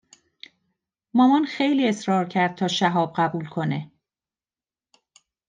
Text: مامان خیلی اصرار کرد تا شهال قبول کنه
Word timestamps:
مامان 1.13 1.45
خیلی 1.45 1.87
اصرار 1.89 2.25
کرد 2.27 2.55
تا 2.55 2.67
شهال 2.67 3.05
قبول 3.05 3.45
کنه 3.45 3.91